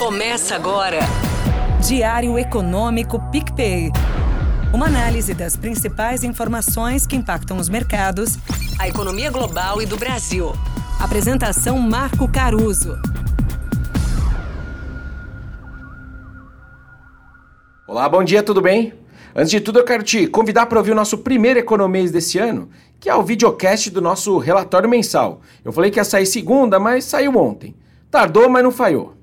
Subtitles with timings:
[0.00, 1.00] Começa agora.
[1.86, 3.90] Diário Econômico PicPay.
[4.72, 8.38] Uma análise das principais informações que impactam os mercados,
[8.78, 10.54] a economia global e do Brasil.
[10.98, 12.96] Apresentação Marco Caruso.
[17.86, 18.94] Olá, bom dia, tudo bem?
[19.36, 22.70] Antes de tudo, eu quero te convidar para ouvir o nosso primeiro Economês desse ano,
[22.98, 25.42] que é o videocast do nosso relatório mensal.
[25.62, 27.76] Eu falei que ia sair segunda, mas saiu ontem.
[28.10, 29.19] Tardou, mas não falhou.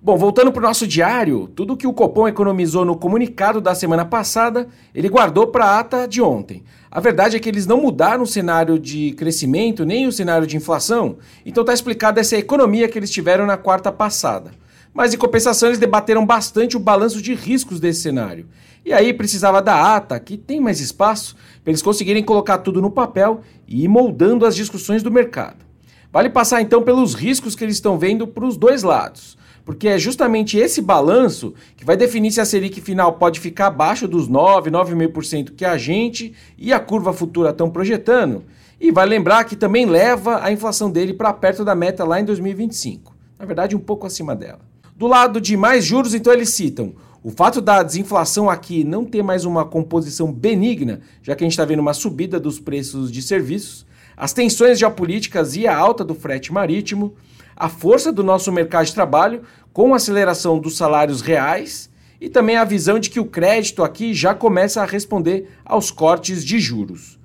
[0.00, 4.04] Bom, voltando para o nosso diário, tudo que o Copom economizou no comunicado da semana
[4.04, 6.62] passada, ele guardou para a ata de ontem.
[6.88, 10.56] A verdade é que eles não mudaram o cenário de crescimento nem o cenário de
[10.56, 14.52] inflação, então está explicada essa economia que eles tiveram na quarta passada.
[14.94, 18.46] Mas em compensação, eles debateram bastante o balanço de riscos desse cenário.
[18.84, 21.34] E aí precisava da ata, que tem mais espaço,
[21.64, 25.66] para eles conseguirem colocar tudo no papel e ir moldando as discussões do mercado.
[26.12, 29.36] Vale passar então pelos riscos que eles estão vendo para os dois lados,
[29.68, 34.08] porque é justamente esse balanço que vai definir se a Selic final pode ficar abaixo
[34.08, 38.44] dos 9, 9,5% que a gente e a curva futura estão projetando,
[38.80, 42.24] e vai lembrar que também leva a inflação dele para perto da meta lá em
[42.24, 43.14] 2025.
[43.38, 44.60] Na verdade, um pouco acima dela.
[44.96, 49.22] Do lado de mais juros, então eles citam o fato da desinflação aqui não ter
[49.22, 53.20] mais uma composição benigna, já que a gente está vendo uma subida dos preços de
[53.20, 53.84] serviços,
[54.18, 57.14] as tensões geopolíticas e a alta do frete marítimo,
[57.56, 61.88] a força do nosso mercado de trabalho com a aceleração dos salários reais
[62.20, 66.44] e também a visão de que o crédito aqui já começa a responder aos cortes
[66.44, 67.16] de juros.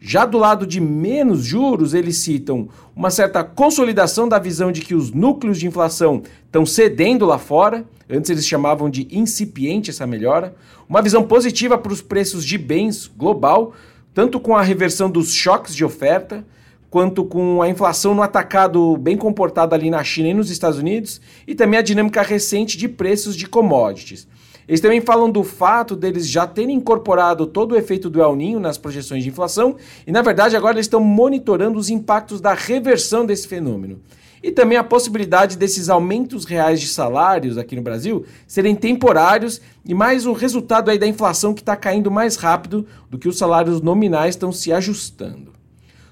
[0.00, 4.94] Já do lado de menos juros, eles citam uma certa consolidação da visão de que
[4.94, 10.56] os núcleos de inflação estão cedendo lá fora, antes eles chamavam de incipiente essa melhora,
[10.88, 13.72] uma visão positiva para os preços de bens global,
[14.14, 16.44] tanto com a reversão dos choques de oferta,
[16.90, 21.20] quanto com a inflação no atacado bem comportada ali na China e nos Estados Unidos,
[21.46, 24.26] e também a dinâmica recente de preços de commodities.
[24.66, 28.60] Eles também falam do fato deles já terem incorporado todo o efeito do El Ninho
[28.60, 29.76] nas projeções de inflação
[30.06, 34.00] e, na verdade, agora eles estão monitorando os impactos da reversão desse fenômeno.
[34.42, 39.92] E também a possibilidade desses aumentos reais de salários aqui no Brasil serem temporários e
[39.92, 43.82] mais o resultado aí da inflação que está caindo mais rápido do que os salários
[43.82, 45.52] nominais estão se ajustando.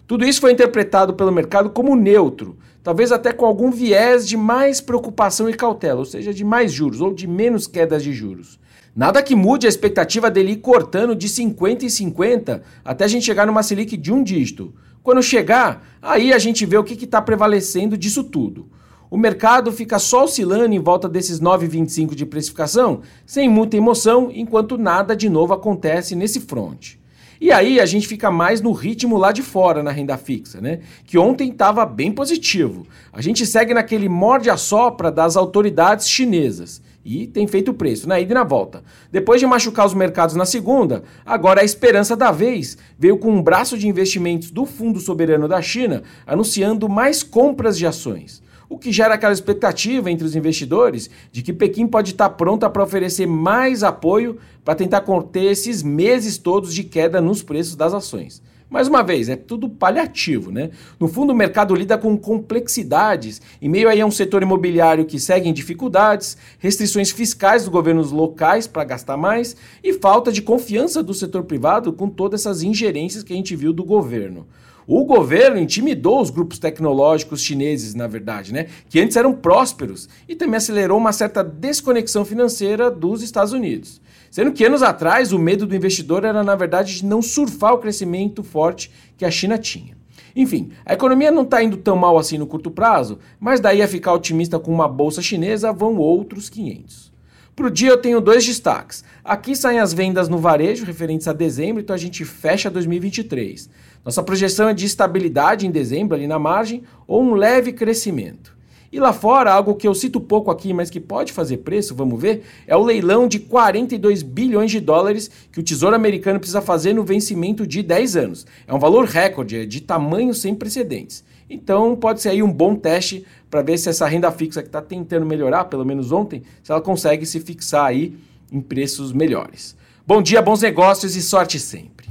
[0.07, 4.81] Tudo isso foi interpretado pelo mercado como neutro, talvez até com algum viés de mais
[4.81, 8.59] preocupação e cautela, ou seja, de mais juros ou de menos quedas de juros.
[8.97, 13.25] Nada que mude a expectativa dele ir cortando de 50 e 50 até a gente
[13.25, 14.75] chegar numa Selic de um dígito.
[15.09, 18.69] Quando chegar, aí a gente vê o que está prevalecendo disso tudo.
[19.11, 24.77] O mercado fica só oscilando em volta desses 9,25 de precificação, sem muita emoção, enquanto
[24.77, 27.01] nada de novo acontece nesse fronte.
[27.41, 30.81] E aí a gente fica mais no ritmo lá de fora na renda fixa, né?
[31.07, 32.87] Que ontem estava bem positivo.
[33.11, 38.35] A gente segue naquele morde-a-sopra das autoridades chinesas e tem feito preço na ida e
[38.35, 38.83] na volta.
[39.11, 43.43] Depois de machucar os mercados na segunda, agora a esperança da vez veio com um
[43.43, 48.93] braço de investimentos do Fundo Soberano da China anunciando mais compras de ações o que
[48.93, 53.83] gera aquela expectativa entre os investidores de que Pequim pode estar pronta para oferecer mais
[53.83, 58.43] apoio para tentar conter esses meses todos de queda nos preços das ações.
[58.71, 60.69] Mais uma vez, é tudo paliativo, né?
[61.01, 65.19] No fundo, o mercado lida com complexidades, em meio aí a um setor imobiliário que
[65.19, 71.03] segue em dificuldades, restrições fiscais dos governos locais para gastar mais e falta de confiança
[71.03, 74.47] do setor privado com todas essas ingerências que a gente viu do governo.
[74.87, 78.69] O governo intimidou os grupos tecnológicos chineses, na verdade, né?
[78.89, 84.01] Que antes eram prósperos e também acelerou uma certa desconexão financeira dos Estados Unidos.
[84.31, 87.79] Sendo que anos atrás o medo do investidor era, na verdade, de não surfar o
[87.79, 89.97] crescimento forte que a China tinha.
[90.37, 93.89] Enfim, a economia não está indo tão mal assim no curto prazo, mas daí a
[93.89, 97.13] ficar otimista com uma bolsa chinesa vão outros 500.
[97.57, 99.03] Para o dia eu tenho dois destaques.
[99.25, 103.69] Aqui saem as vendas no varejo referentes a dezembro, então a gente fecha 2023.
[104.05, 108.57] Nossa projeção é de estabilidade em dezembro ali na margem ou um leve crescimento.
[108.91, 112.21] E lá fora, algo que eu cito pouco aqui, mas que pode fazer preço, vamos
[112.21, 116.95] ver, é o leilão de 42 bilhões de dólares que o Tesouro Americano precisa fazer
[116.95, 118.47] no vencimento de 10 anos.
[118.67, 121.23] É um valor recorde, é de tamanho sem precedentes.
[121.51, 124.81] Então pode ser aí um bom teste para ver se essa renda fixa que está
[124.81, 128.15] tentando melhorar, pelo menos ontem, se ela consegue se fixar aí
[128.51, 129.77] em preços melhores.
[130.07, 132.09] Bom dia, bons negócios e sorte sempre.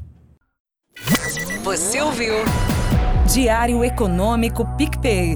[1.64, 2.34] Você ouviu?
[3.34, 5.36] Diário Econômico PicPay.